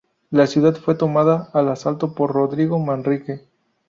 [0.31, 3.41] La ciudad fue tomada al asalto por Rodrigo Manrique.